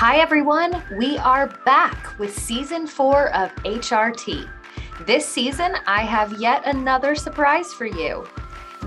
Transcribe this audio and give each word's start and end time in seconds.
Hi, 0.00 0.18
everyone. 0.18 0.80
We 0.96 1.18
are 1.18 1.48
back 1.64 2.16
with 2.20 2.32
season 2.32 2.86
four 2.86 3.34
of 3.34 3.52
HRT. 3.64 4.48
This 5.04 5.26
season, 5.26 5.74
I 5.88 6.02
have 6.02 6.40
yet 6.40 6.64
another 6.68 7.16
surprise 7.16 7.72
for 7.72 7.86
you. 7.86 8.24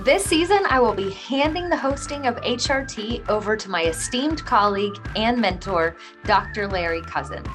This 0.06 0.24
season, 0.24 0.60
I 0.70 0.80
will 0.80 0.94
be 0.94 1.12
handing 1.12 1.68
the 1.68 1.76
hosting 1.76 2.28
of 2.28 2.38
HRT 2.38 3.28
over 3.28 3.58
to 3.58 3.70
my 3.70 3.84
esteemed 3.88 4.46
colleague 4.46 4.98
and 5.18 5.38
mentor, 5.38 5.98
Dr. 6.24 6.66
Larry 6.66 7.02
Cousins. 7.02 7.50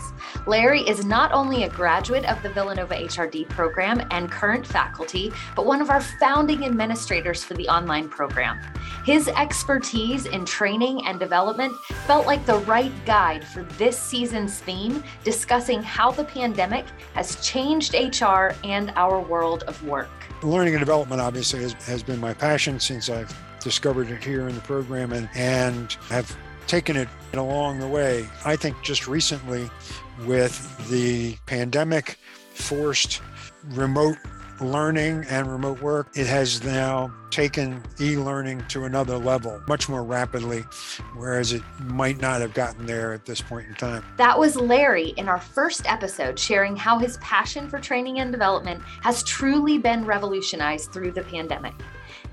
Larry 0.46 0.82
is 0.82 1.06
not 1.06 1.32
only 1.32 1.62
a 1.62 1.70
graduate 1.70 2.26
of 2.26 2.42
the 2.42 2.50
Villanova 2.50 2.94
HRD 2.94 3.48
program 3.48 4.06
and 4.10 4.30
current 4.30 4.66
faculty, 4.66 5.32
but 5.56 5.64
one 5.64 5.80
of 5.80 5.88
our 5.88 6.02
founding 6.02 6.62
administrators 6.62 7.42
for 7.42 7.54
the 7.54 7.68
online 7.68 8.10
program. 8.10 8.60
His 9.06 9.28
expertise 9.28 10.26
in 10.26 10.44
training 10.44 11.06
and 11.06 11.20
development 11.20 11.76
felt 12.08 12.26
like 12.26 12.44
the 12.44 12.58
right 12.58 12.90
guide 13.04 13.46
for 13.46 13.62
this 13.78 13.96
season's 13.96 14.58
theme, 14.58 15.04
discussing 15.22 15.80
how 15.80 16.10
the 16.10 16.24
pandemic 16.24 16.86
has 17.14 17.36
changed 17.36 17.94
HR 17.94 18.50
and 18.64 18.92
our 18.96 19.20
world 19.20 19.62
of 19.68 19.80
work. 19.84 20.08
Learning 20.42 20.74
and 20.74 20.80
development 20.80 21.20
obviously 21.20 21.62
has, 21.62 21.74
has 21.84 22.02
been 22.02 22.18
my 22.18 22.34
passion 22.34 22.80
since 22.80 23.08
I've 23.08 23.32
discovered 23.60 24.10
it 24.10 24.24
here 24.24 24.48
in 24.48 24.56
the 24.56 24.60
program 24.62 25.12
and, 25.12 25.28
and 25.36 25.92
have 26.08 26.36
taken 26.66 26.96
it 26.96 27.08
along 27.34 27.78
the 27.78 27.86
way. 27.86 28.28
I 28.44 28.56
think 28.56 28.74
just 28.82 29.06
recently 29.06 29.70
with 30.26 30.88
the 30.90 31.36
pandemic 31.46 32.18
forced 32.54 33.22
remote 33.68 34.16
learning 34.60 35.24
and 35.28 35.50
remote 35.50 35.80
work, 35.80 36.08
it 36.14 36.26
has 36.26 36.62
now 36.64 37.12
taken 37.30 37.82
e 38.00 38.16
learning 38.16 38.64
to 38.68 38.84
another 38.84 39.18
level 39.18 39.60
much 39.68 39.88
more 39.88 40.04
rapidly, 40.04 40.60
whereas 41.14 41.52
it 41.52 41.62
might 41.80 42.18
not 42.18 42.40
have 42.40 42.54
gotten 42.54 42.86
there 42.86 43.12
at 43.12 43.24
this 43.26 43.40
point 43.40 43.66
in 43.68 43.74
time. 43.74 44.04
That 44.16 44.38
was 44.38 44.56
Larry 44.56 45.08
in 45.16 45.28
our 45.28 45.40
first 45.40 45.90
episode 45.90 46.38
sharing 46.38 46.76
how 46.76 46.98
his 46.98 47.16
passion 47.18 47.68
for 47.68 47.78
training 47.78 48.20
and 48.20 48.32
development 48.32 48.82
has 49.02 49.22
truly 49.22 49.78
been 49.78 50.04
revolutionized 50.04 50.92
through 50.92 51.12
the 51.12 51.22
pandemic. 51.22 51.74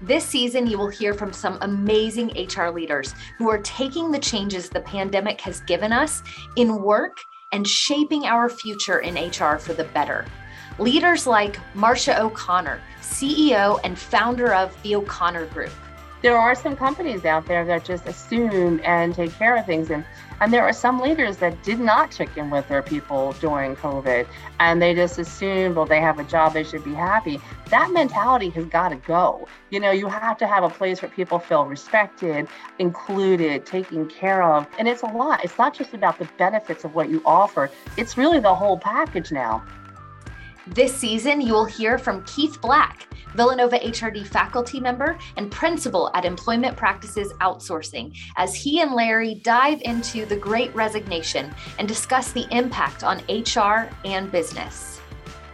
This 0.01 0.25
season, 0.25 0.67
you 0.67 0.77
will 0.77 0.89
hear 0.89 1.13
from 1.13 1.31
some 1.31 1.57
amazing 1.61 2.31
HR 2.35 2.69
leaders 2.69 3.13
who 3.37 3.49
are 3.49 3.59
taking 3.59 4.11
the 4.11 4.19
changes 4.19 4.69
the 4.69 4.81
pandemic 4.81 5.39
has 5.41 5.61
given 5.61 5.93
us 5.93 6.21
in 6.57 6.81
work 6.81 7.17
and 7.53 7.67
shaping 7.67 8.25
our 8.25 8.49
future 8.49 8.99
in 8.99 9.15
HR 9.15 9.57
for 9.57 9.73
the 9.73 9.87
better. 9.93 10.25
Leaders 10.79 11.27
like 11.27 11.59
Marcia 11.75 12.19
O'Connor, 12.19 12.81
CEO 12.99 13.79
and 13.83 13.97
founder 13.97 14.55
of 14.55 14.75
the 14.81 14.95
O'Connor 14.95 15.45
Group. 15.47 15.71
There 16.23 16.35
are 16.35 16.55
some 16.55 16.75
companies 16.75 17.25
out 17.25 17.45
there 17.45 17.63
that 17.65 17.85
just 17.85 18.07
assume 18.07 18.79
and 18.83 19.13
take 19.13 19.33
care 19.33 19.55
of 19.55 19.67
things. 19.67 19.91
And, 19.91 20.03
and 20.41 20.51
there 20.51 20.63
are 20.63 20.73
some 20.73 20.99
leaders 20.99 21.37
that 21.37 21.61
did 21.63 21.79
not 21.79 22.09
check 22.09 22.35
in 22.37 22.49
with 22.49 22.67
their 22.69 22.81
people 22.81 23.33
during 23.33 23.75
COVID 23.75 24.25
and 24.59 24.81
they 24.81 24.95
just 24.95 25.19
assumed, 25.19 25.75
well, 25.75 25.85
they 25.85 26.01
have 26.01 26.17
a 26.17 26.23
job, 26.23 26.53
they 26.53 26.63
should 26.63 26.83
be 26.83 26.93
happy. 26.93 27.39
That 27.69 27.91
mentality 27.91 28.49
has 28.51 28.65
got 28.65 28.89
to 28.89 28.95
go. 28.95 29.47
You 29.69 29.79
know, 29.79 29.91
you 29.91 30.07
have 30.07 30.37
to 30.37 30.47
have 30.47 30.63
a 30.63 30.69
place 30.69 31.03
where 31.03 31.11
people 31.11 31.37
feel 31.37 31.65
respected, 31.65 32.47
included, 32.79 33.67
taken 33.67 34.07
care 34.07 34.41
of. 34.41 34.65
And 34.79 34.87
it's 34.87 35.03
a 35.03 35.07
lot. 35.07 35.43
It's 35.43 35.57
not 35.59 35.75
just 35.75 35.93
about 35.93 36.17
the 36.17 36.27
benefits 36.37 36.83
of 36.83 36.95
what 36.95 37.09
you 37.09 37.21
offer, 37.25 37.69
it's 37.95 38.17
really 38.17 38.39
the 38.39 38.55
whole 38.55 38.79
package 38.79 39.31
now. 39.31 39.63
This 40.67 40.95
season, 40.95 41.41
you 41.41 41.51
will 41.51 41.65
hear 41.65 41.97
from 41.97 42.23
Keith 42.23 42.61
Black, 42.61 43.05
Villanova 43.35 43.79
HRD 43.79 44.25
faculty 44.25 44.79
member 44.79 45.17
and 45.35 45.51
principal 45.51 46.09
at 46.13 46.23
Employment 46.23 46.77
Practices 46.77 47.33
Outsourcing, 47.41 48.17
as 48.37 48.55
he 48.55 48.79
and 48.79 48.93
Larry 48.93 49.35
dive 49.35 49.81
into 49.81 50.25
the 50.25 50.37
great 50.37 50.73
resignation 50.73 51.53
and 51.79 51.85
discuss 51.85 52.31
the 52.31 52.47
impact 52.49 53.03
on 53.03 53.17
HR 53.27 53.89
and 54.05 54.31
business. 54.31 55.01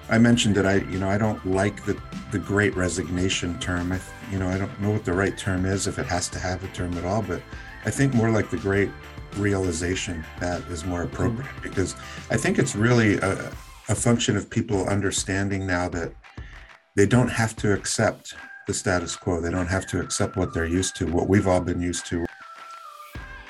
I 0.10 0.20
mentioned 0.20 0.54
that 0.56 0.68
I, 0.68 0.76
you 0.76 1.00
know, 1.00 1.10
I 1.10 1.18
don't 1.18 1.44
like 1.44 1.84
the, 1.86 2.00
the 2.32 2.38
great 2.38 2.76
resignation 2.76 3.58
term. 3.58 3.92
I, 3.92 4.00
you 4.32 4.38
know, 4.38 4.48
I 4.48 4.60
don't 4.60 4.80
know 4.80 4.92
what 4.92 5.06
the 5.06 5.14
right 5.14 5.36
term 5.36 5.66
is, 5.66 5.88
if 5.88 5.98
it 5.98 6.06
has 6.06 6.30
to 6.30 6.40
have 6.40 6.64
a 6.64 6.68
term 6.68 6.96
at 7.00 7.06
all, 7.06 7.24
but 7.24 7.42
I 7.84 7.90
think 7.90 8.14
more 8.14 8.30
like 8.30 8.52
the 8.52 8.58
great 8.58 8.92
realization 9.38 10.24
that 10.40 10.62
is 10.68 10.86
more 10.86 11.02
appropriate 11.02 11.50
because 11.64 11.96
I 12.30 12.38
think 12.38 12.60
it's 12.60 12.76
really 12.76 13.18
a, 13.18 13.52
a 13.90 13.96
function 13.96 14.38
of 14.38 14.50
people 14.50 14.88
understanding 14.88 15.66
now 15.66 15.90
that 15.90 16.14
they 16.96 17.08
don't 17.08 17.28
have 17.28 17.56
to 17.56 17.74
accept 17.74 18.36
the 18.68 18.74
status 18.74 19.16
quo. 19.16 19.42
They 19.42 19.50
don't 19.50 19.68
have 19.68 19.88
to 19.88 20.00
accept 20.00 20.38
what 20.38 20.54
they're 20.54 20.66
used 20.66 20.96
to, 20.98 21.08
what 21.08 21.28
we've 21.28 21.48
all 21.48 21.60
been 21.60 21.82
used 21.82 22.06
to. 22.08 22.26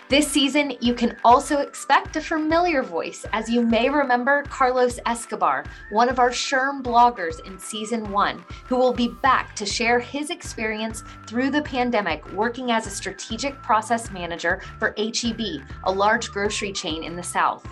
This 0.07 0.27
season, 0.27 0.73
you 0.79 0.95
can 0.95 1.17
also 1.23 1.59
expect 1.59 2.15
a 2.15 2.21
familiar 2.21 2.81
voice, 2.81 3.25
as 3.31 3.47
you 3.47 3.61
may 3.61 3.89
remember 3.89 4.43
Carlos 4.43 4.97
Escobar, 5.05 5.65
one 5.91 6.09
of 6.09 6.17
our 6.17 6.31
SHRM 6.31 6.81
bloggers 6.81 7.45
in 7.45 7.59
season 7.59 8.09
one, 8.09 8.43
who 8.65 8.77
will 8.77 8.93
be 8.93 9.09
back 9.21 9.55
to 9.57 9.67
share 9.67 9.99
his 9.99 10.31
experience 10.31 11.03
through 11.27 11.51
the 11.51 11.61
pandemic 11.61 12.27
working 12.31 12.71
as 12.71 12.87
a 12.87 12.89
strategic 12.89 13.61
process 13.61 14.09
manager 14.09 14.61
for 14.79 14.95
HEB, 14.97 15.41
a 15.83 15.91
large 15.91 16.31
grocery 16.31 16.71
chain 16.71 17.03
in 17.03 17.15
the 17.15 17.21
South. 17.21 17.67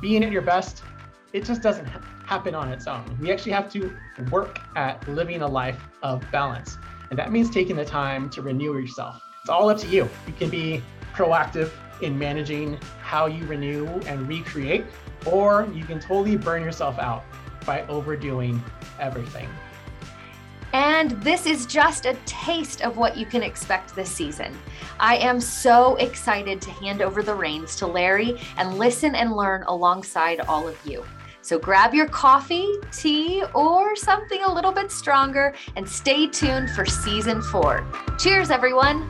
Being 0.00 0.24
at 0.24 0.32
your 0.32 0.42
best 0.42 0.82
it 1.36 1.44
just 1.44 1.60
doesn't 1.60 1.86
happen 2.24 2.54
on 2.54 2.72
its 2.72 2.86
own. 2.86 3.04
We 3.20 3.30
actually 3.30 3.52
have 3.52 3.70
to 3.72 3.94
work 4.30 4.58
at 4.74 5.06
living 5.06 5.42
a 5.42 5.46
life 5.46 5.78
of 6.02 6.24
balance. 6.32 6.78
And 7.10 7.18
that 7.18 7.30
means 7.30 7.50
taking 7.50 7.76
the 7.76 7.84
time 7.84 8.30
to 8.30 8.40
renew 8.40 8.78
yourself. 8.78 9.20
It's 9.42 9.50
all 9.50 9.68
up 9.68 9.76
to 9.78 9.86
you. 9.86 10.08
You 10.26 10.32
can 10.38 10.48
be 10.48 10.82
proactive 11.14 11.70
in 12.00 12.18
managing 12.18 12.78
how 13.02 13.26
you 13.26 13.44
renew 13.44 13.86
and 14.06 14.26
recreate, 14.26 14.86
or 15.26 15.68
you 15.74 15.84
can 15.84 16.00
totally 16.00 16.36
burn 16.38 16.62
yourself 16.62 16.98
out 16.98 17.22
by 17.66 17.86
overdoing 17.86 18.62
everything. 18.98 19.48
And 20.72 21.10
this 21.22 21.44
is 21.44 21.66
just 21.66 22.06
a 22.06 22.14
taste 22.24 22.80
of 22.80 22.96
what 22.96 23.16
you 23.16 23.26
can 23.26 23.42
expect 23.42 23.94
this 23.94 24.10
season. 24.10 24.56
I 24.98 25.16
am 25.18 25.40
so 25.40 25.96
excited 25.96 26.62
to 26.62 26.70
hand 26.70 27.02
over 27.02 27.22
the 27.22 27.34
reins 27.34 27.76
to 27.76 27.86
Larry 27.86 28.40
and 28.56 28.78
listen 28.78 29.14
and 29.14 29.36
learn 29.36 29.64
alongside 29.64 30.40
all 30.40 30.66
of 30.66 30.78
you. 30.86 31.04
So 31.46 31.60
grab 31.60 31.94
your 31.94 32.08
coffee, 32.08 32.74
tea, 32.90 33.44
or 33.54 33.94
something 33.94 34.42
a 34.42 34.52
little 34.52 34.72
bit 34.72 34.90
stronger 34.90 35.54
and 35.76 35.88
stay 35.88 36.26
tuned 36.26 36.70
for 36.70 36.84
season 36.84 37.40
four. 37.40 37.86
Cheers, 38.18 38.50
everyone. 38.50 39.08